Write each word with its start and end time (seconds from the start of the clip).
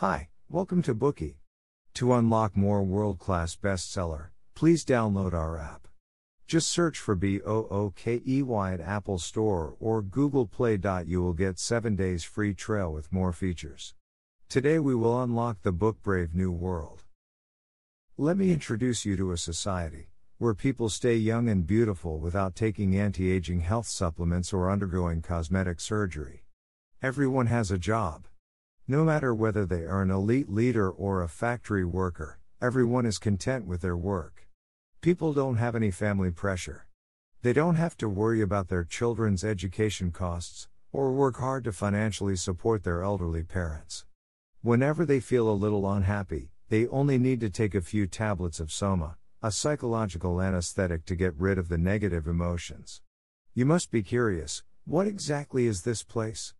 Hi, 0.00 0.28
welcome 0.48 0.80
to 0.82 0.94
Bookey. 0.94 1.38
To 1.94 2.12
unlock 2.12 2.56
more 2.56 2.84
world 2.84 3.18
class 3.18 3.56
bestseller, 3.56 4.28
please 4.54 4.84
download 4.84 5.32
our 5.32 5.58
app. 5.58 5.88
Just 6.46 6.68
search 6.68 7.00
for 7.00 7.16
B 7.16 7.40
O 7.44 7.66
O 7.68 7.92
K 7.96 8.22
E 8.24 8.40
Y 8.42 8.72
at 8.72 8.80
Apple 8.80 9.18
Store 9.18 9.74
or 9.80 10.00
Google 10.00 10.46
Play. 10.46 10.78
You 11.04 11.20
will 11.20 11.32
get 11.32 11.58
7 11.58 11.96
days 11.96 12.22
free 12.22 12.54
trial 12.54 12.92
with 12.92 13.12
more 13.12 13.32
features. 13.32 13.94
Today 14.48 14.78
we 14.78 14.94
will 14.94 15.20
unlock 15.20 15.62
the 15.62 15.72
book 15.72 16.00
Brave 16.00 16.32
New 16.32 16.52
World. 16.52 17.02
Let 18.16 18.36
me 18.36 18.52
introduce 18.52 19.04
you 19.04 19.16
to 19.16 19.32
a 19.32 19.36
society 19.36 20.10
where 20.38 20.54
people 20.54 20.88
stay 20.90 21.16
young 21.16 21.48
and 21.48 21.66
beautiful 21.66 22.20
without 22.20 22.54
taking 22.54 22.96
anti 22.96 23.32
aging 23.32 23.62
health 23.62 23.88
supplements 23.88 24.52
or 24.52 24.70
undergoing 24.70 25.22
cosmetic 25.22 25.80
surgery. 25.80 26.44
Everyone 27.02 27.46
has 27.46 27.72
a 27.72 27.78
job. 27.78 28.28
No 28.90 29.04
matter 29.04 29.34
whether 29.34 29.66
they 29.66 29.84
are 29.84 30.00
an 30.00 30.10
elite 30.10 30.48
leader 30.48 30.90
or 30.90 31.22
a 31.22 31.28
factory 31.28 31.84
worker, 31.84 32.38
everyone 32.62 33.04
is 33.04 33.18
content 33.18 33.66
with 33.66 33.82
their 33.82 33.98
work. 33.98 34.48
People 35.02 35.34
don't 35.34 35.56
have 35.56 35.76
any 35.76 35.90
family 35.90 36.30
pressure. 36.30 36.86
They 37.42 37.52
don't 37.52 37.74
have 37.74 37.98
to 37.98 38.08
worry 38.08 38.40
about 38.40 38.68
their 38.68 38.84
children's 38.84 39.44
education 39.44 40.10
costs, 40.10 40.68
or 40.90 41.12
work 41.12 41.36
hard 41.36 41.64
to 41.64 41.72
financially 41.72 42.34
support 42.34 42.82
their 42.82 43.02
elderly 43.02 43.42
parents. 43.42 44.06
Whenever 44.62 45.04
they 45.04 45.20
feel 45.20 45.50
a 45.50 45.52
little 45.52 45.86
unhappy, 45.92 46.50
they 46.70 46.86
only 46.86 47.18
need 47.18 47.40
to 47.40 47.50
take 47.50 47.74
a 47.74 47.82
few 47.82 48.06
tablets 48.06 48.58
of 48.58 48.72
Soma, 48.72 49.18
a 49.42 49.52
psychological 49.52 50.40
anesthetic 50.40 51.04
to 51.04 51.14
get 51.14 51.34
rid 51.36 51.58
of 51.58 51.68
the 51.68 51.76
negative 51.76 52.26
emotions. 52.26 53.02
You 53.52 53.66
must 53.66 53.90
be 53.90 54.02
curious 54.02 54.62
what 54.86 55.06
exactly 55.06 55.66
is 55.66 55.82
this 55.82 56.02
place? 56.02 56.54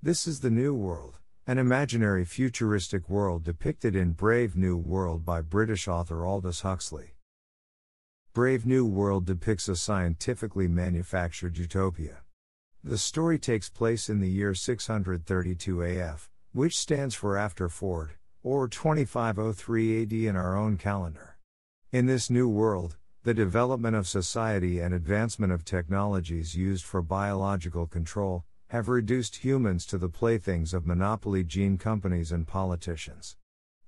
This 0.00 0.28
is 0.28 0.38
the 0.38 0.50
New 0.50 0.74
World. 0.76 1.18
An 1.44 1.58
imaginary 1.58 2.24
futuristic 2.24 3.10
world 3.10 3.42
depicted 3.42 3.96
in 3.96 4.12
Brave 4.12 4.54
New 4.54 4.76
World 4.76 5.24
by 5.24 5.40
British 5.40 5.88
author 5.88 6.24
Aldous 6.24 6.60
Huxley. 6.60 7.16
Brave 8.32 8.64
New 8.64 8.86
World 8.86 9.26
depicts 9.26 9.66
a 9.66 9.74
scientifically 9.74 10.68
manufactured 10.68 11.58
utopia. 11.58 12.18
The 12.84 12.96
story 12.96 13.40
takes 13.40 13.68
place 13.68 14.08
in 14.08 14.20
the 14.20 14.30
year 14.30 14.54
632 14.54 15.82
AF, 15.82 16.30
which 16.52 16.78
stands 16.78 17.16
for 17.16 17.36
after 17.36 17.68
Ford, 17.68 18.12
or 18.44 18.68
2503 18.68 20.02
AD 20.02 20.12
in 20.12 20.36
our 20.36 20.56
own 20.56 20.76
calendar. 20.76 21.38
In 21.90 22.06
this 22.06 22.30
new 22.30 22.48
world, 22.48 22.98
the 23.24 23.34
development 23.34 23.96
of 23.96 24.06
society 24.06 24.78
and 24.78 24.94
advancement 24.94 25.52
of 25.52 25.64
technologies 25.64 26.54
used 26.54 26.84
for 26.84 27.02
biological 27.02 27.88
control, 27.88 28.44
have 28.72 28.88
reduced 28.88 29.44
humans 29.44 29.84
to 29.84 29.98
the 29.98 30.08
playthings 30.08 30.72
of 30.72 30.86
monopoly 30.86 31.44
gene 31.44 31.76
companies 31.76 32.32
and 32.32 32.48
politicians. 32.48 33.36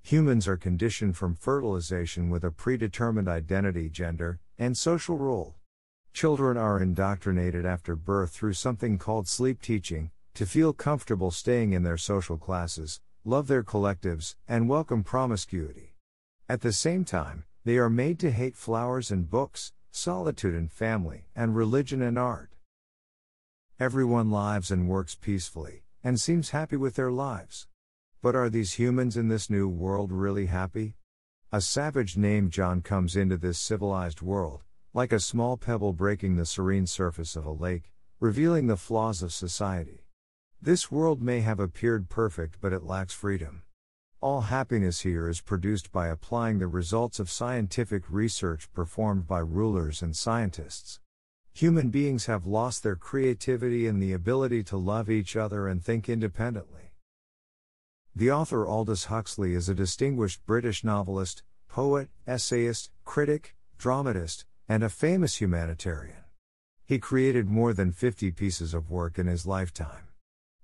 Humans 0.02 0.46
are 0.46 0.58
conditioned 0.58 1.16
from 1.16 1.34
fertilization 1.34 2.28
with 2.28 2.44
a 2.44 2.50
predetermined 2.50 3.26
identity, 3.26 3.88
gender, 3.88 4.40
and 4.58 4.76
social 4.76 5.16
role. 5.16 5.54
Children 6.12 6.58
are 6.58 6.82
indoctrinated 6.82 7.64
after 7.64 7.96
birth 7.96 8.32
through 8.32 8.52
something 8.52 8.98
called 8.98 9.26
sleep 9.26 9.62
teaching, 9.62 10.10
to 10.34 10.44
feel 10.44 10.74
comfortable 10.74 11.30
staying 11.30 11.72
in 11.72 11.82
their 11.82 11.96
social 11.96 12.36
classes, 12.36 13.00
love 13.24 13.46
their 13.46 13.64
collectives, 13.64 14.34
and 14.46 14.68
welcome 14.68 15.02
promiscuity. 15.02 15.94
At 16.46 16.60
the 16.60 16.72
same 16.74 17.06
time, 17.06 17.44
they 17.64 17.78
are 17.78 17.88
made 17.88 18.18
to 18.18 18.30
hate 18.30 18.54
flowers 18.54 19.10
and 19.10 19.30
books, 19.30 19.72
solitude 19.90 20.54
and 20.54 20.70
family, 20.70 21.24
and 21.34 21.56
religion 21.56 22.02
and 22.02 22.18
art. 22.18 22.53
Everyone 23.80 24.30
lives 24.30 24.70
and 24.70 24.88
works 24.88 25.16
peacefully, 25.16 25.82
and 26.04 26.20
seems 26.20 26.50
happy 26.50 26.76
with 26.76 26.94
their 26.94 27.10
lives. 27.10 27.66
But 28.22 28.36
are 28.36 28.48
these 28.48 28.74
humans 28.74 29.16
in 29.16 29.26
this 29.26 29.50
new 29.50 29.68
world 29.68 30.12
really 30.12 30.46
happy? 30.46 30.94
A 31.50 31.60
savage 31.60 32.16
named 32.16 32.52
John 32.52 32.82
comes 32.82 33.16
into 33.16 33.36
this 33.36 33.58
civilized 33.58 34.22
world, 34.22 34.62
like 34.92 35.12
a 35.12 35.18
small 35.18 35.56
pebble 35.56 35.92
breaking 35.92 36.36
the 36.36 36.46
serene 36.46 36.86
surface 36.86 37.34
of 37.34 37.46
a 37.46 37.50
lake, 37.50 37.92
revealing 38.20 38.68
the 38.68 38.76
flaws 38.76 39.24
of 39.24 39.32
society. 39.32 40.06
This 40.62 40.92
world 40.92 41.20
may 41.20 41.40
have 41.40 41.58
appeared 41.58 42.08
perfect, 42.08 42.58
but 42.60 42.72
it 42.72 42.84
lacks 42.84 43.12
freedom. 43.12 43.64
All 44.20 44.42
happiness 44.42 45.00
here 45.00 45.28
is 45.28 45.40
produced 45.40 45.90
by 45.90 46.06
applying 46.06 46.60
the 46.60 46.68
results 46.68 47.18
of 47.18 47.28
scientific 47.28 48.04
research 48.08 48.72
performed 48.72 49.26
by 49.26 49.40
rulers 49.40 50.00
and 50.00 50.14
scientists. 50.14 51.00
Human 51.54 51.90
beings 51.90 52.26
have 52.26 52.46
lost 52.46 52.82
their 52.82 52.96
creativity 52.96 53.86
and 53.86 54.02
the 54.02 54.12
ability 54.12 54.64
to 54.64 54.76
love 54.76 55.08
each 55.08 55.36
other 55.36 55.68
and 55.68 55.80
think 55.80 56.08
independently. 56.08 56.90
The 58.12 58.32
author 58.32 58.66
Aldous 58.66 59.04
Huxley 59.04 59.54
is 59.54 59.68
a 59.68 59.74
distinguished 59.74 60.44
British 60.46 60.82
novelist, 60.82 61.44
poet, 61.68 62.08
essayist, 62.26 62.90
critic, 63.04 63.54
dramatist, 63.78 64.44
and 64.68 64.82
a 64.82 64.88
famous 64.88 65.40
humanitarian. 65.40 66.24
He 66.86 66.98
created 66.98 67.48
more 67.48 67.72
than 67.72 67.92
50 67.92 68.32
pieces 68.32 68.74
of 68.74 68.90
work 68.90 69.16
in 69.16 69.28
his 69.28 69.46
lifetime. 69.46 70.08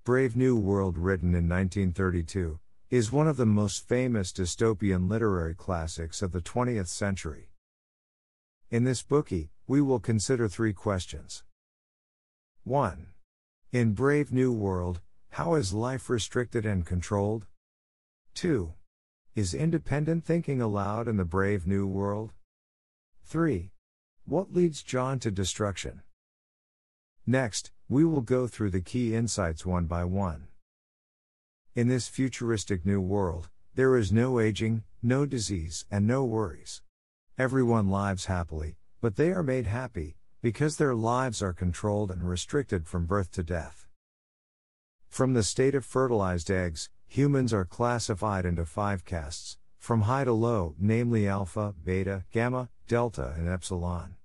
Brave 0.03 0.35
New 0.35 0.57
World, 0.57 0.97
written 0.97 1.29
in 1.29 1.47
1932, 1.47 2.59
is 2.89 3.13
one 3.13 3.29
of 3.29 3.37
the 3.37 3.45
most 3.45 3.87
famous 3.87 4.33
dystopian 4.33 5.09
literary 5.09 5.55
classics 5.55 6.21
of 6.21 6.33
the 6.33 6.41
20th 6.41 6.87
century. 6.87 7.50
In 8.71 8.85
this 8.85 9.03
Bookey, 9.03 9.49
we 9.67 9.81
will 9.81 9.99
consider 9.99 10.47
three 10.47 10.71
questions. 10.71 11.43
1. 12.63 13.07
In 13.73 13.91
Brave 13.91 14.31
New 14.31 14.53
World, 14.53 15.01
how 15.31 15.55
is 15.55 15.73
life 15.73 16.09
restricted 16.09 16.65
and 16.65 16.85
controlled? 16.85 17.47
2. 18.35 18.71
Is 19.35 19.53
independent 19.53 20.23
thinking 20.23 20.61
allowed 20.61 21.09
in 21.09 21.17
the 21.17 21.25
Brave 21.25 21.67
New 21.67 21.85
World? 21.85 22.31
3. 23.25 23.73
What 24.23 24.53
leads 24.53 24.83
John 24.83 25.19
to 25.19 25.31
destruction? 25.31 26.03
Next, 27.27 27.71
we 27.89 28.05
will 28.05 28.21
go 28.21 28.47
through 28.47 28.69
the 28.69 28.79
key 28.79 29.13
insights 29.13 29.65
one 29.65 29.85
by 29.85 30.05
one. 30.05 30.47
In 31.75 31.89
this 31.89 32.07
futuristic 32.07 32.85
new 32.85 33.01
world, 33.01 33.49
there 33.75 33.97
is 33.97 34.13
no 34.13 34.39
aging, 34.39 34.83
no 35.03 35.25
disease, 35.25 35.85
and 35.91 36.07
no 36.07 36.23
worries. 36.23 36.81
Everyone 37.37 37.89
lives 37.89 38.25
happily, 38.25 38.75
but 38.99 39.15
they 39.15 39.31
are 39.31 39.41
made 39.41 39.65
happy, 39.65 40.17
because 40.41 40.75
their 40.75 40.93
lives 40.93 41.41
are 41.41 41.53
controlled 41.53 42.11
and 42.11 42.27
restricted 42.27 42.85
from 42.87 43.05
birth 43.05 43.31
to 43.31 43.41
death. 43.41 43.87
From 45.07 45.33
the 45.33 45.41
state 45.41 45.73
of 45.73 45.85
fertilized 45.85 46.51
eggs, 46.51 46.89
humans 47.07 47.53
are 47.53 47.63
classified 47.63 48.45
into 48.45 48.65
five 48.65 49.05
castes, 49.05 49.57
from 49.79 50.01
high 50.01 50.25
to 50.25 50.33
low, 50.33 50.75
namely 50.77 51.27
alpha, 51.27 51.73
beta, 51.83 52.25
gamma, 52.31 52.69
delta, 52.87 53.33
and 53.37 53.47
epsilon. 53.47 54.15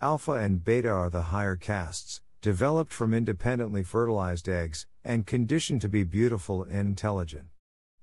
Alpha 0.00 0.32
and 0.32 0.64
beta 0.64 0.90
are 0.90 1.10
the 1.10 1.22
higher 1.24 1.56
castes, 1.56 2.22
developed 2.40 2.92
from 2.92 3.12
independently 3.12 3.82
fertilized 3.82 4.48
eggs, 4.48 4.86
and 5.04 5.26
conditioned 5.26 5.82
to 5.82 5.88
be 5.88 6.04
beautiful 6.04 6.62
and 6.62 6.88
intelligent. 6.88 7.48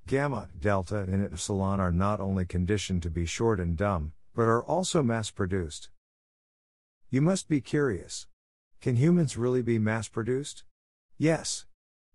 Gamma, 0.06 0.50
delta, 0.60 1.00
and 1.00 1.26
epsilon 1.26 1.80
are 1.80 1.92
not 1.92 2.20
only 2.20 2.46
conditioned 2.46 3.02
to 3.02 3.10
be 3.10 3.26
short 3.26 3.60
and 3.60 3.76
dumb, 3.76 4.14
but 4.36 4.44
are 4.44 4.64
also 4.64 5.04
mass 5.04 5.32
produced. 5.32 5.90
You 7.10 7.22
must 7.22 7.48
be 7.48 7.62
curious. 7.62 8.28
Can 8.82 8.96
humans 8.96 9.38
really 9.38 9.62
be 9.62 9.80
mass 9.80 10.08
produced? 10.08 10.64
Yes. 11.18 11.66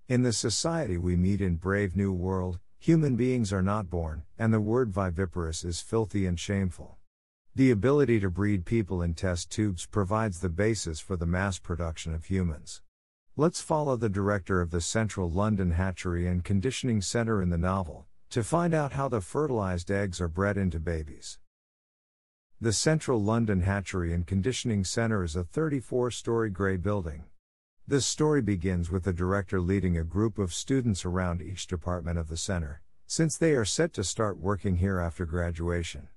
In 0.08 0.22
the 0.22 0.32
society 0.32 0.98
we 0.98 1.16
meet 1.16 1.40
in 1.40 1.56
Brave 1.56 1.94
New 1.94 2.12
World, 2.12 2.58
human 2.78 3.14
beings 3.16 3.52
are 3.52 3.62
not 3.62 3.90
born, 3.90 4.24
and 4.38 4.52
the 4.52 4.60
word 4.60 4.92
viviparous 4.92 5.64
is 5.64 5.80
filthy 5.80 6.26
and 6.26 6.38
shameful. 6.38 6.96
The 7.54 7.70
ability 7.70 8.20
to 8.20 8.30
breed 8.30 8.64
people 8.64 9.02
in 9.02 9.14
test 9.14 9.50
tubes 9.50 9.86
provides 9.86 10.40
the 10.40 10.48
basis 10.48 11.00
for 11.00 11.16
the 11.16 11.26
mass 11.26 11.58
production 11.58 12.14
of 12.14 12.26
humans. 12.26 12.82
Let's 13.36 13.60
follow 13.60 13.96
the 13.96 14.08
director 14.08 14.60
of 14.60 14.70
the 14.70 14.80
Central 14.80 15.30
London 15.30 15.72
Hatchery 15.72 16.26
and 16.26 16.44
Conditioning 16.44 17.00
Centre 17.02 17.40
in 17.40 17.50
the 17.50 17.58
novel, 17.58 18.06
to 18.30 18.42
find 18.42 18.74
out 18.74 18.92
how 18.92 19.08
the 19.08 19.20
fertilized 19.20 19.90
eggs 19.90 20.20
are 20.20 20.28
bred 20.28 20.56
into 20.56 20.78
babies. 20.80 21.38
The 22.60 22.72
Central 22.72 23.22
London 23.22 23.60
Hatchery 23.60 24.12
and 24.12 24.26
Conditioning 24.26 24.82
Centre 24.82 25.22
is 25.22 25.36
a 25.36 25.44
34 25.44 26.10
story 26.10 26.50
grey 26.50 26.76
building. 26.76 27.22
This 27.86 28.04
story 28.04 28.42
begins 28.42 28.90
with 28.90 29.04
the 29.04 29.12
director 29.12 29.60
leading 29.60 29.96
a 29.96 30.02
group 30.02 30.40
of 30.40 30.52
students 30.52 31.04
around 31.04 31.40
each 31.40 31.68
department 31.68 32.18
of 32.18 32.26
the 32.26 32.36
center, 32.36 32.82
since 33.06 33.36
they 33.36 33.52
are 33.52 33.64
set 33.64 33.92
to 33.92 34.02
start 34.02 34.38
working 34.38 34.78
here 34.78 34.98
after 34.98 35.24
graduation. 35.24 36.08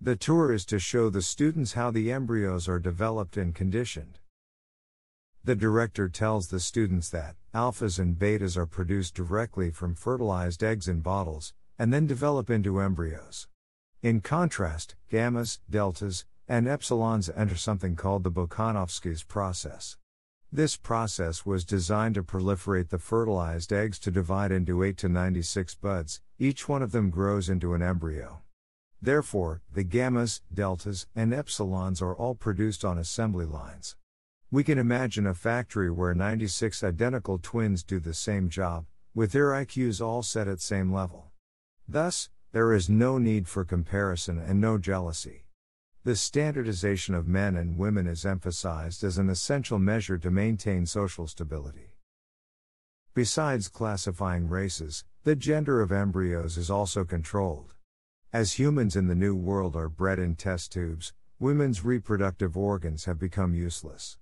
The 0.00 0.14
tour 0.14 0.52
is 0.52 0.64
to 0.66 0.78
show 0.78 1.10
the 1.10 1.22
students 1.22 1.72
how 1.72 1.90
the 1.90 2.12
embryos 2.12 2.68
are 2.68 2.78
developed 2.78 3.36
and 3.36 3.52
conditioned. 3.52 4.20
The 5.42 5.56
director 5.56 6.08
tells 6.08 6.46
the 6.46 6.60
students 6.60 7.08
that 7.08 7.34
alphas 7.52 7.98
and 7.98 8.16
betas 8.16 8.56
are 8.56 8.64
produced 8.64 9.16
directly 9.16 9.72
from 9.72 9.96
fertilized 9.96 10.62
eggs 10.62 10.86
in 10.86 11.00
bottles, 11.00 11.52
and 11.80 11.92
then 11.92 12.06
develop 12.06 12.48
into 12.48 12.80
embryos. 12.80 13.48
In 14.02 14.22
contrast, 14.22 14.94
gammas, 15.12 15.58
deltas, 15.68 16.24
and 16.48 16.66
epsilons 16.66 17.28
enter 17.36 17.54
something 17.54 17.96
called 17.96 18.24
the 18.24 18.30
Bokanovsky's 18.30 19.22
process. 19.22 19.98
This 20.50 20.74
process 20.74 21.44
was 21.44 21.66
designed 21.66 22.14
to 22.14 22.22
proliferate 22.22 22.88
the 22.88 22.98
fertilized 22.98 23.74
eggs 23.74 23.98
to 23.98 24.10
divide 24.10 24.52
into 24.52 24.82
8 24.82 24.96
to 24.96 25.10
96 25.10 25.74
buds, 25.74 26.22
each 26.38 26.66
one 26.66 26.80
of 26.80 26.92
them 26.92 27.10
grows 27.10 27.50
into 27.50 27.74
an 27.74 27.82
embryo. 27.82 28.40
Therefore, 29.02 29.60
the 29.70 29.84
gammas, 29.84 30.40
deltas, 30.52 31.06
and 31.14 31.32
epsilons 31.32 32.00
are 32.00 32.14
all 32.14 32.34
produced 32.34 32.86
on 32.86 32.96
assembly 32.96 33.44
lines. 33.44 33.96
We 34.50 34.64
can 34.64 34.78
imagine 34.78 35.26
a 35.26 35.34
factory 35.34 35.90
where 35.90 36.14
96 36.14 36.82
identical 36.82 37.38
twins 37.38 37.82
do 37.82 38.00
the 38.00 38.14
same 38.14 38.48
job, 38.48 38.86
with 39.14 39.32
their 39.32 39.50
IQs 39.50 40.00
all 40.00 40.22
set 40.22 40.48
at 40.48 40.62
same 40.62 40.90
level. 40.90 41.32
Thus, 41.86 42.30
there 42.52 42.72
is 42.72 42.88
no 42.88 43.16
need 43.16 43.46
for 43.46 43.64
comparison 43.64 44.38
and 44.38 44.60
no 44.60 44.76
jealousy. 44.76 45.44
The 46.02 46.16
standardization 46.16 47.14
of 47.14 47.28
men 47.28 47.56
and 47.56 47.78
women 47.78 48.08
is 48.08 48.26
emphasized 48.26 49.04
as 49.04 49.18
an 49.18 49.28
essential 49.28 49.78
measure 49.78 50.18
to 50.18 50.30
maintain 50.30 50.86
social 50.86 51.28
stability. 51.28 51.92
Besides 53.14 53.68
classifying 53.68 54.48
races, 54.48 55.04
the 55.22 55.36
gender 55.36 55.80
of 55.80 55.92
embryos 55.92 56.56
is 56.56 56.70
also 56.70 57.04
controlled. 57.04 57.74
As 58.32 58.58
humans 58.58 58.96
in 58.96 59.06
the 59.06 59.14
New 59.14 59.36
World 59.36 59.76
are 59.76 59.88
bred 59.88 60.18
in 60.18 60.34
test 60.34 60.72
tubes, 60.72 61.12
women's 61.38 61.84
reproductive 61.84 62.56
organs 62.56 63.04
have 63.04 63.18
become 63.18 63.54
useless. 63.54 64.18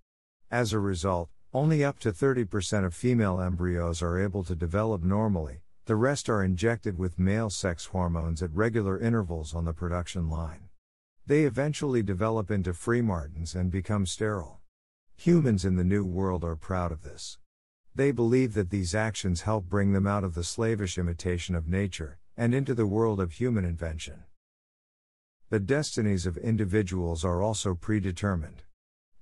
As 0.50 0.72
a 0.72 0.78
result, 0.78 1.30
only 1.54 1.82
up 1.82 1.98
to 2.00 2.12
30% 2.12 2.84
of 2.84 2.94
female 2.94 3.40
embryos 3.40 4.02
are 4.02 4.18
able 4.18 4.44
to 4.44 4.54
develop 4.54 5.02
normally, 5.02 5.60
the 5.88 5.96
rest 5.96 6.28
are 6.28 6.44
injected 6.44 6.98
with 6.98 7.18
male 7.18 7.48
sex 7.48 7.86
hormones 7.86 8.42
at 8.42 8.54
regular 8.54 9.00
intervals 9.00 9.54
on 9.54 9.64
the 9.64 9.72
production 9.72 10.28
line. 10.28 10.68
They 11.26 11.44
eventually 11.44 12.02
develop 12.02 12.50
into 12.50 12.74
freemartins 12.74 13.54
and 13.54 13.70
become 13.70 14.04
sterile. 14.04 14.60
Humans 15.16 15.64
in 15.64 15.76
the 15.76 15.84
New 15.84 16.04
World 16.04 16.44
are 16.44 16.56
proud 16.56 16.92
of 16.92 17.04
this. 17.04 17.38
They 17.94 18.10
believe 18.10 18.52
that 18.52 18.68
these 18.68 18.94
actions 18.94 19.40
help 19.40 19.64
bring 19.64 19.94
them 19.94 20.06
out 20.06 20.24
of 20.24 20.34
the 20.34 20.44
slavish 20.44 20.98
imitation 20.98 21.54
of 21.54 21.66
nature 21.66 22.18
and 22.36 22.54
into 22.54 22.74
the 22.74 22.86
world 22.86 23.18
of 23.18 23.32
human 23.32 23.64
invention. 23.64 24.24
The 25.48 25.58
destinies 25.58 26.26
of 26.26 26.36
individuals 26.36 27.24
are 27.24 27.40
also 27.40 27.74
predetermined. 27.74 28.64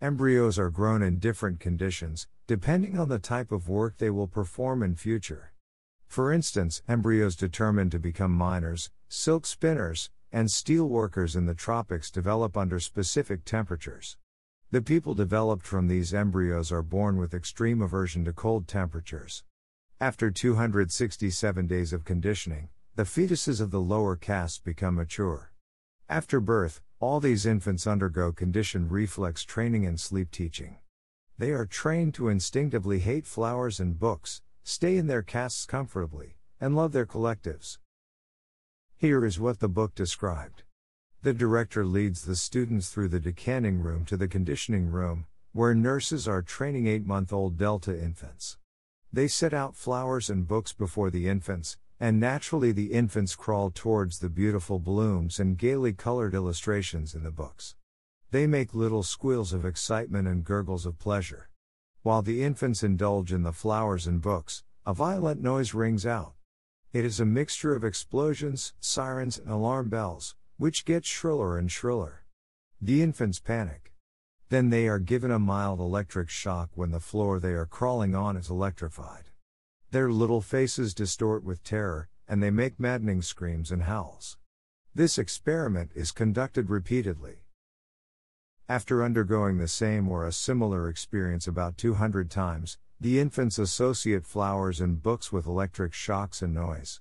Embryos 0.01 0.59
are 0.59 0.71
grown 0.71 1.01
in 1.01 1.21
different 1.21 1.61
conditions, 1.61 2.27
depending 2.49 2.99
on 2.99 3.09
the 3.09 3.21
type 3.21 3.53
of 3.53 3.69
work 3.69 3.99
they 3.99 4.11
will 4.11 4.27
perform 4.27 4.83
in 4.83 4.97
future. 4.97 5.53
For 6.07 6.33
instance, 6.33 6.83
embryos 6.89 7.37
determined 7.37 7.93
to 7.93 7.99
become 7.99 8.33
miners, 8.33 8.91
silk 9.09 9.47
spinners, 9.47 10.11
and 10.33 10.51
steel 10.51 10.89
workers 10.89 11.37
in 11.37 11.47
the 11.47 11.55
tropics 11.55 12.11
develop 12.11 12.57
under 12.57 12.81
specific 12.81 13.45
temperatures. 13.45 14.17
The 14.71 14.83
people 14.83 15.15
developed 15.15 15.65
from 15.65 15.89
these 15.89 16.13
embryos 16.13 16.73
are 16.73 16.83
born 16.83 17.17
with 17.17 17.35
extreme 17.35 17.81
aversion 17.81 18.25
to 18.25 18.33
cold 18.33 18.67
temperatures. 18.67 19.45
After 20.01 20.31
267 20.31 21.67
days 21.67 21.93
of 21.93 22.05
conditioning, 22.05 22.69
the 22.97 23.05
fetuses 23.05 23.61
of 23.61 23.71
the 23.71 23.81
lower 23.81 24.17
castes 24.17 24.59
become 24.59 24.97
mature. 24.97 25.53
After 26.09 26.41
birth, 26.41 26.83
all 26.99 27.21
these 27.21 27.47
infants 27.47 27.87
undergo 27.87 28.33
conditioned 28.33 28.91
reflex 28.91 29.45
training 29.45 29.87
and 29.87 30.01
sleep 30.01 30.31
teaching. 30.31 30.79
They 31.39 31.53
are 31.53 31.67
trained 31.67 32.15
to 32.15 32.29
instinctively 32.29 33.01
hate 33.01 33.27
flowers 33.27 33.79
and 33.79 33.99
books, 33.99 34.41
stay 34.69 34.97
in 34.97 35.07
their 35.07 35.23
castes 35.23 35.65
comfortably, 35.65 36.35
and 36.61 36.75
love 36.75 36.91
their 36.91 37.07
collectives. 37.07 37.79
Here 38.97 39.25
is 39.25 39.39
what 39.39 39.61
the 39.61 39.69
book 39.69 39.95
described. 39.95 40.65
The 41.23 41.33
director 41.33 41.87
leads 41.87 42.25
the 42.25 42.35
students 42.35 42.89
through 42.89 43.11
the 43.11 43.21
decanting 43.21 43.81
room 43.81 44.05
to 44.07 44.17
the 44.17 44.27
conditioning 44.27 44.91
room, 44.91 45.27
where 45.53 45.73
nurses 45.73 46.27
are 46.27 46.43
training 46.43 46.89
eight 46.89 47.07
month 47.07 47.33
old 47.33 47.57
Delta 47.57 47.97
infants. 47.97 48.59
They 49.13 49.29
set 49.29 49.55
out 49.55 49.77
flowers 49.77 50.29
and 50.29 50.49
books 50.49 50.73
before 50.73 51.11
the 51.11 51.29
infants, 51.29 51.79
and 52.01 52.19
naturally 52.19 52.73
the 52.73 52.93
infants 52.93 53.37
crawl 53.37 53.71
towards 53.71 54.19
the 54.19 54.29
beautiful 54.29 54.81
blooms 54.81 55.39
and 55.39 55.57
gaily 55.57 55.93
colored 55.93 56.35
illustrations 56.35 57.15
in 57.15 57.23
the 57.23 57.31
books. 57.31 57.77
They 58.33 58.49
make 58.49 58.75
little 58.75 59.05
squeals 59.05 59.53
of 59.53 59.65
excitement 59.65 60.27
and 60.27 60.43
gurgles 60.43 60.87
of 60.87 60.99
pleasure. 60.99 61.51
While 62.07 62.23
the 62.23 62.45
infants 62.45 62.85
indulge 62.85 63.33
in 63.33 63.43
the 63.43 63.53
flowers 63.53 64.07
and 64.07 64.23
books, 64.23 64.63
a 64.87 64.95
violent 64.95 65.43
noise 65.43 65.75
rings 65.75 66.07
out. 66.07 66.35
It 66.93 67.05
is 67.05 67.19
a 67.19 67.25
mixture 67.25 67.75
of 67.75 67.83
explosions, 67.83 68.75
sirens, 68.79 69.41
and 69.41 69.51
alarm 69.51 69.89
bells, 69.89 70.37
which 70.57 70.85
gets 70.85 71.09
shriller 71.09 71.59
and 71.59 71.69
shriller. 71.69 72.25
The 72.81 73.03
infants 73.03 73.41
panic. 73.41 73.93
Then 74.51 74.71
they 74.71 74.87
are 74.87 75.01
given 75.01 75.33
a 75.33 75.41
mild 75.41 75.81
electric 75.81 76.31
shock 76.31 76.71
when 76.77 76.93
the 76.93 77.01
floor 77.01 77.41
they 77.41 77.55
are 77.55 77.67
crawling 77.67 78.15
on 78.15 78.37
is 78.37 78.51
electrified. 78.51 79.31
Their 79.91 80.13
little 80.13 80.41
faces 80.41 80.95
distort 80.95 81.43
with 81.43 81.65
terror, 81.65 82.09
and 82.29 82.41
they 82.41 82.53
make 82.53 82.79
maddening 82.79 83.21
screams 83.21 83.73
and 83.73 83.83
howls. 83.83 84.39
This 84.95 85.19
experiment 85.19 85.91
is 85.97 86.13
conducted 86.13 86.71
repeatedly. 86.71 87.46
After 88.69 89.05
undergoing 89.05 89.59
the 89.59 89.69
same 89.69 90.09
or 90.09 90.27
a 90.27 90.33
similar 90.33 90.89
experience 90.89 91.47
about 91.47 91.77
200 91.77 92.29
times, 92.29 92.79
the 93.01 93.21
infants 93.21 93.61
associate 93.61 94.27
flowers 94.27 94.81
and 94.81 95.01
books 95.01 95.31
with 95.31 95.47
electric 95.47 95.95
shocks 95.95 96.43
and 96.43 96.53
noise. 96.53 97.01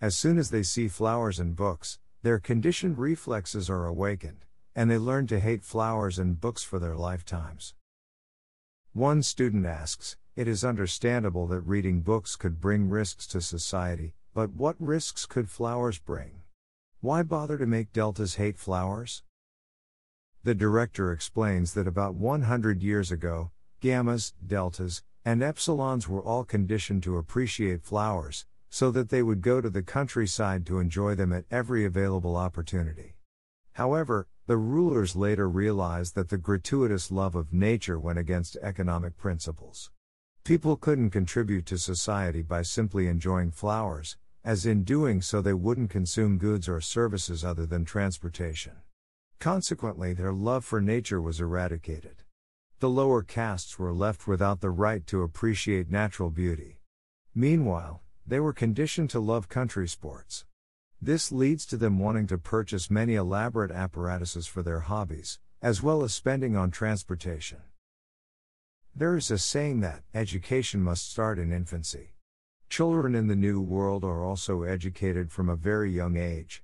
As 0.00 0.16
soon 0.16 0.38
as 0.38 0.48
they 0.48 0.62
see 0.62 0.88
flowers 0.88 1.38
and 1.38 1.54
books, 1.54 1.98
their 2.22 2.38
conditioned 2.38 2.96
reflexes 2.96 3.68
are 3.68 3.84
awakened, 3.84 4.46
and 4.74 4.90
they 4.90 4.96
learn 4.96 5.26
to 5.26 5.38
hate 5.38 5.64
flowers 5.64 6.18
and 6.18 6.40
books 6.40 6.62
for 6.62 6.78
their 6.78 6.96
lifetimes. 6.96 7.74
One 8.94 9.22
student 9.22 9.66
asks, 9.66 10.16
It 10.34 10.48
is 10.48 10.64
understandable 10.64 11.46
that 11.48 11.60
reading 11.60 12.00
books 12.00 12.36
could 12.36 12.58
bring 12.58 12.88
risks 12.88 13.26
to 13.28 13.42
society, 13.42 14.14
but 14.32 14.54
what 14.54 14.76
risks 14.78 15.26
could 15.26 15.50
flowers 15.50 15.98
bring? 15.98 16.40
Why 17.02 17.22
bother 17.22 17.58
to 17.58 17.66
make 17.66 17.92
deltas 17.92 18.36
hate 18.36 18.58
flowers? 18.58 19.22
The 20.44 20.54
director 20.56 21.12
explains 21.12 21.72
that 21.74 21.86
about 21.86 22.16
100 22.16 22.82
years 22.82 23.12
ago, 23.12 23.52
gammas, 23.80 24.32
deltas, 24.44 25.04
and 25.24 25.40
epsilons 25.40 26.08
were 26.08 26.20
all 26.20 26.42
conditioned 26.42 27.04
to 27.04 27.16
appreciate 27.16 27.84
flowers, 27.84 28.44
so 28.68 28.90
that 28.90 29.08
they 29.10 29.22
would 29.22 29.40
go 29.40 29.60
to 29.60 29.70
the 29.70 29.84
countryside 29.84 30.66
to 30.66 30.80
enjoy 30.80 31.14
them 31.14 31.32
at 31.32 31.44
every 31.48 31.84
available 31.84 32.34
opportunity. 32.34 33.14
However, 33.74 34.26
the 34.48 34.56
rulers 34.56 35.14
later 35.14 35.48
realized 35.48 36.16
that 36.16 36.28
the 36.28 36.38
gratuitous 36.38 37.12
love 37.12 37.36
of 37.36 37.52
nature 37.52 38.00
went 38.00 38.18
against 38.18 38.56
economic 38.56 39.16
principles. 39.16 39.92
People 40.42 40.74
couldn't 40.74 41.10
contribute 41.10 41.66
to 41.66 41.78
society 41.78 42.42
by 42.42 42.62
simply 42.62 43.06
enjoying 43.06 43.52
flowers, 43.52 44.16
as 44.44 44.66
in 44.66 44.82
doing 44.82 45.22
so 45.22 45.40
they 45.40 45.54
wouldn't 45.54 45.90
consume 45.90 46.36
goods 46.36 46.68
or 46.68 46.80
services 46.80 47.44
other 47.44 47.64
than 47.64 47.84
transportation. 47.84 48.72
Consequently, 49.42 50.12
their 50.12 50.32
love 50.32 50.64
for 50.64 50.80
nature 50.80 51.20
was 51.20 51.40
eradicated. 51.40 52.22
The 52.78 52.88
lower 52.88 53.24
castes 53.24 53.76
were 53.76 53.92
left 53.92 54.28
without 54.28 54.60
the 54.60 54.70
right 54.70 55.04
to 55.08 55.22
appreciate 55.22 55.90
natural 55.90 56.30
beauty. 56.30 56.78
Meanwhile, 57.34 58.04
they 58.24 58.38
were 58.38 58.52
conditioned 58.52 59.10
to 59.10 59.18
love 59.18 59.48
country 59.48 59.88
sports. 59.88 60.44
This 61.00 61.32
leads 61.32 61.66
to 61.66 61.76
them 61.76 61.98
wanting 61.98 62.28
to 62.28 62.38
purchase 62.38 62.88
many 62.88 63.16
elaborate 63.16 63.72
apparatuses 63.72 64.46
for 64.46 64.62
their 64.62 64.78
hobbies, 64.78 65.40
as 65.60 65.82
well 65.82 66.04
as 66.04 66.14
spending 66.14 66.56
on 66.56 66.70
transportation. 66.70 67.62
There 68.94 69.16
is 69.16 69.28
a 69.32 69.38
saying 69.38 69.80
that 69.80 70.04
education 70.14 70.84
must 70.84 71.10
start 71.10 71.40
in 71.40 71.52
infancy. 71.52 72.12
Children 72.68 73.16
in 73.16 73.26
the 73.26 73.34
New 73.34 73.60
World 73.60 74.04
are 74.04 74.22
also 74.24 74.62
educated 74.62 75.32
from 75.32 75.48
a 75.48 75.56
very 75.56 75.90
young 75.90 76.16
age. 76.16 76.62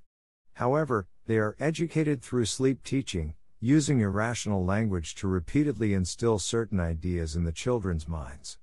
However, 0.54 1.08
they 1.28 1.37
are 1.37 1.54
educated 1.61 2.23
through 2.23 2.47
sleep 2.47 2.82
teaching, 2.82 3.35
using 3.61 4.00
irrational 4.00 4.64
language 4.64 5.14
to 5.14 5.28
repeatedly 5.28 5.92
instill 5.92 6.38
certain 6.38 6.80
ideas 6.80 7.37
in 7.37 7.44
the 7.44 7.52
children's 7.52 8.08
minds. 8.08 8.56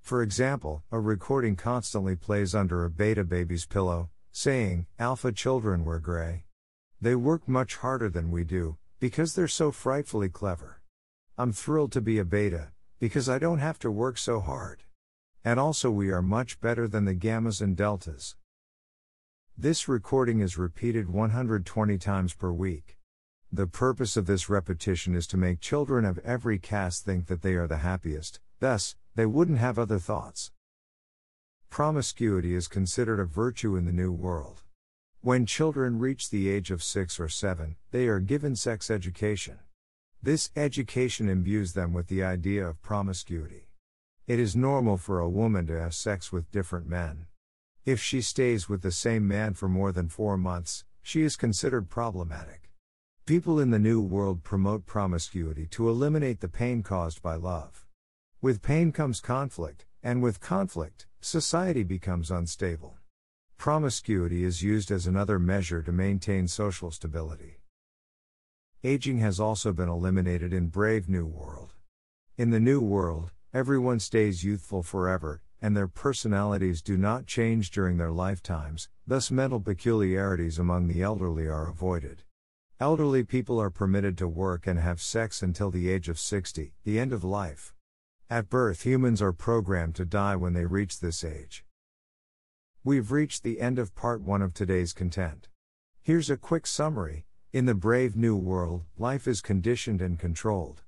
For 0.00 0.20
example, 0.20 0.82
a 0.90 0.98
recording 0.98 1.54
constantly 1.54 2.16
plays 2.16 2.56
under 2.56 2.84
a 2.84 2.90
beta 2.90 3.22
baby's 3.22 3.66
pillow, 3.66 4.10
saying, 4.32 4.86
Alpha 4.98 5.30
children 5.30 5.84
wear 5.84 6.00
gray. 6.00 6.42
They 7.00 7.14
work 7.14 7.46
much 7.46 7.76
harder 7.76 8.10
than 8.10 8.32
we 8.32 8.42
do, 8.42 8.78
because 8.98 9.36
they're 9.36 9.46
so 9.46 9.70
frightfully 9.70 10.28
clever. 10.28 10.80
I'm 11.36 11.52
thrilled 11.52 11.92
to 11.92 12.00
be 12.00 12.18
a 12.18 12.24
beta, 12.24 12.72
because 12.98 13.28
I 13.28 13.38
don't 13.38 13.60
have 13.60 13.78
to 13.78 13.92
work 13.92 14.18
so 14.18 14.40
hard. 14.40 14.82
And 15.44 15.60
also, 15.60 15.88
we 15.88 16.10
are 16.10 16.20
much 16.20 16.60
better 16.60 16.88
than 16.88 17.04
the 17.04 17.14
gammas 17.14 17.62
and 17.62 17.76
deltas. 17.76 18.34
This 19.60 19.88
recording 19.88 20.38
is 20.38 20.56
repeated 20.56 21.08
120 21.08 21.98
times 21.98 22.32
per 22.32 22.52
week. 22.52 22.96
The 23.50 23.66
purpose 23.66 24.16
of 24.16 24.26
this 24.26 24.48
repetition 24.48 25.16
is 25.16 25.26
to 25.26 25.36
make 25.36 25.58
children 25.58 26.04
of 26.04 26.20
every 26.20 26.60
caste 26.60 27.04
think 27.04 27.26
that 27.26 27.42
they 27.42 27.54
are 27.54 27.66
the 27.66 27.78
happiest, 27.78 28.38
thus, 28.60 28.94
they 29.16 29.26
wouldn't 29.26 29.58
have 29.58 29.76
other 29.76 29.98
thoughts. 29.98 30.52
Promiscuity 31.70 32.54
is 32.54 32.68
considered 32.68 33.18
a 33.18 33.24
virtue 33.24 33.74
in 33.74 33.84
the 33.84 33.90
New 33.90 34.12
World. 34.12 34.62
When 35.22 35.44
children 35.44 35.98
reach 35.98 36.30
the 36.30 36.48
age 36.48 36.70
of 36.70 36.80
6 36.80 37.18
or 37.18 37.28
7, 37.28 37.74
they 37.90 38.06
are 38.06 38.20
given 38.20 38.54
sex 38.54 38.92
education. 38.92 39.58
This 40.22 40.50
education 40.54 41.28
imbues 41.28 41.72
them 41.72 41.92
with 41.92 42.06
the 42.06 42.22
idea 42.22 42.64
of 42.64 42.80
promiscuity. 42.80 43.66
It 44.28 44.38
is 44.38 44.54
normal 44.54 44.98
for 44.98 45.18
a 45.18 45.28
woman 45.28 45.66
to 45.66 45.80
have 45.80 45.94
sex 45.94 46.30
with 46.30 46.52
different 46.52 46.86
men. 46.88 47.26
If 47.88 48.02
she 48.02 48.20
stays 48.20 48.68
with 48.68 48.82
the 48.82 48.92
same 48.92 49.26
man 49.26 49.54
for 49.54 49.66
more 49.66 49.92
than 49.92 50.10
four 50.10 50.36
months, 50.36 50.84
she 51.00 51.22
is 51.22 51.36
considered 51.36 51.88
problematic. 51.88 52.70
People 53.24 53.58
in 53.58 53.70
the 53.70 53.78
New 53.78 54.02
World 54.02 54.44
promote 54.44 54.84
promiscuity 54.84 55.64
to 55.68 55.88
eliminate 55.88 56.40
the 56.40 56.50
pain 56.50 56.82
caused 56.82 57.22
by 57.22 57.36
love. 57.36 57.86
With 58.42 58.60
pain 58.60 58.92
comes 58.92 59.22
conflict, 59.22 59.86
and 60.02 60.22
with 60.22 60.38
conflict, 60.38 61.06
society 61.22 61.82
becomes 61.82 62.30
unstable. 62.30 62.98
Promiscuity 63.56 64.44
is 64.44 64.62
used 64.62 64.90
as 64.90 65.06
another 65.06 65.38
measure 65.38 65.82
to 65.82 65.90
maintain 65.90 66.46
social 66.46 66.90
stability. 66.90 67.62
Aging 68.84 69.20
has 69.20 69.40
also 69.40 69.72
been 69.72 69.88
eliminated 69.88 70.52
in 70.52 70.66
Brave 70.66 71.08
New 71.08 71.24
World. 71.24 71.72
In 72.36 72.50
the 72.50 72.60
New 72.60 72.82
World, 72.82 73.32
everyone 73.54 73.98
stays 73.98 74.44
youthful 74.44 74.82
forever, 74.82 75.40
and 75.60 75.76
their 75.76 75.88
personalities 75.88 76.82
do 76.82 76.96
not 76.96 77.26
change 77.26 77.70
during 77.70 77.96
their 77.96 78.12
lifetimes, 78.12 78.88
thus, 79.06 79.30
mental 79.30 79.60
peculiarities 79.60 80.58
among 80.58 80.88
the 80.88 81.02
elderly 81.02 81.46
are 81.46 81.68
avoided. 81.68 82.22
Elderly 82.80 83.24
people 83.24 83.60
are 83.60 83.70
permitted 83.70 84.16
to 84.18 84.28
work 84.28 84.66
and 84.66 84.78
have 84.78 85.00
sex 85.00 85.42
until 85.42 85.70
the 85.70 85.90
age 85.90 86.08
of 86.08 86.18
60, 86.18 86.74
the 86.84 86.98
end 86.98 87.12
of 87.12 87.24
life. 87.24 87.74
At 88.30 88.48
birth, 88.48 88.82
humans 88.82 89.20
are 89.20 89.32
programmed 89.32 89.96
to 89.96 90.04
die 90.04 90.36
when 90.36 90.52
they 90.52 90.64
reach 90.64 91.00
this 91.00 91.24
age. 91.24 91.64
We've 92.84 93.10
reached 93.10 93.42
the 93.42 93.60
end 93.60 93.78
of 93.78 93.94
part 93.94 94.20
one 94.20 94.42
of 94.42 94.54
today's 94.54 94.92
content. 94.92 95.48
Here's 96.02 96.30
a 96.30 96.36
quick 96.36 96.66
summary 96.66 97.24
In 97.52 97.66
the 97.66 97.74
brave 97.74 98.16
new 98.16 98.36
world, 98.36 98.84
life 98.96 99.26
is 99.26 99.40
conditioned 99.40 100.00
and 100.00 100.18
controlled. 100.18 100.82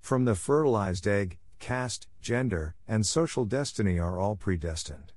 From 0.00 0.26
the 0.26 0.34
fertilized 0.34 1.06
egg, 1.06 1.38
caste, 1.60 2.08
gender, 2.20 2.74
and 2.88 3.06
social 3.06 3.44
destiny 3.44 3.98
are 3.98 4.18
all 4.18 4.34
predestined. 4.34 5.12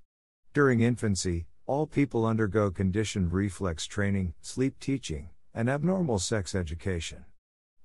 During 0.53 0.81
infancy, 0.81 1.47
all 1.65 1.87
people 1.87 2.25
undergo 2.25 2.69
conditioned 2.69 3.33
reflex 3.33 3.87
training, 3.87 4.35
sleep 4.41 4.77
teaching, 4.79 5.29
and 5.53 5.69
abnormal 5.69 6.19
sex 6.19 6.53
education. 6.53 7.25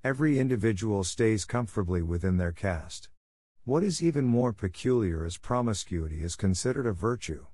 Every 0.03 0.37
individual 0.37 1.03
stays 1.03 1.45
comfortably 1.45 2.01
within 2.01 2.37
their 2.37 2.51
caste. 2.51 3.09
What 3.63 3.83
is 3.83 4.03
even 4.03 4.25
more 4.25 4.53
peculiar 4.53 5.25
is 5.25 5.37
promiscuity 5.37 6.23
is 6.23 6.35
considered 6.35 6.85
a 6.85 6.91
virtue. 6.91 7.45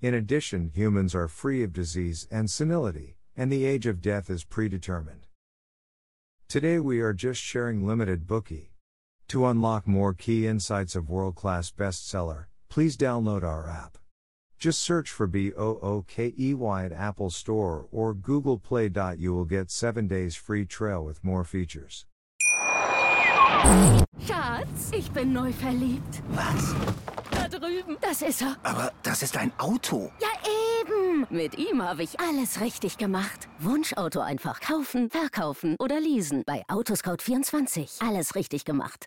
In 0.00 0.14
addition, 0.14 0.70
humans 0.74 1.14
are 1.14 1.28
free 1.28 1.62
of 1.62 1.72
disease 1.72 2.26
and 2.30 2.50
senility, 2.50 3.18
and 3.36 3.50
the 3.50 3.64
age 3.64 3.86
of 3.86 4.00
death 4.02 4.28
is 4.28 4.44
predetermined. 4.44 5.26
Today 6.48 6.78
we 6.78 7.00
are 7.00 7.14
just 7.14 7.40
sharing 7.40 7.86
limited 7.86 8.26
Bookey. 8.26 8.71
To 9.32 9.46
unlock 9.46 9.88
more 9.88 10.12
key 10.12 10.46
insights 10.46 10.94
of 10.94 11.08
world 11.08 11.36
class 11.36 11.70
bestseller, 11.70 12.44
please 12.68 12.98
download 12.98 13.42
our 13.42 13.66
app. 13.66 13.96
Just 14.58 14.82
search 14.82 15.08
for 15.08 15.26
B 15.26 15.52
O 15.56 15.78
O 15.80 16.04
K 16.06 16.34
E 16.38 16.52
Y 16.52 16.84
at 16.84 16.92
Apple 16.92 17.30
Store 17.30 17.86
or 17.90 18.12
Google 18.12 18.58
Play. 18.58 18.90
You 19.16 19.32
will 19.32 19.46
get 19.46 19.70
7 19.70 20.06
days 20.06 20.36
free 20.36 20.66
trial 20.66 21.02
with 21.06 21.24
more 21.24 21.44
features. 21.44 22.04
Schatz, 24.20 24.90
ich 24.92 25.10
bin 25.14 25.32
neu 25.32 25.50
verliebt. 25.50 26.20
Was? 26.32 26.74
Da 27.30 27.48
drüben. 27.48 27.96
Das 28.02 28.20
ist 28.20 28.42
er. 28.42 28.58
Aber 28.64 28.92
das 29.02 29.22
ist 29.22 29.38
ein 29.38 29.50
Auto. 29.56 30.12
Ja, 30.20 30.28
eben. 30.44 31.26
Mit 31.30 31.56
ihm 31.56 31.80
habe 31.80 32.02
ich 32.02 32.20
alles 32.20 32.60
richtig 32.60 32.98
gemacht. 32.98 33.48
Wunschauto 33.60 34.20
einfach 34.20 34.60
kaufen, 34.60 35.08
verkaufen 35.08 35.76
oder 35.78 36.00
leasen. 36.00 36.42
Bei 36.44 36.64
Autoscout24. 36.68 38.06
Alles 38.06 38.34
richtig 38.34 38.66
gemacht. 38.66 39.06